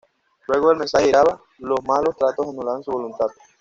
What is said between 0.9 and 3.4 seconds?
giraba: 'Los malos tratos anulan su voluntad.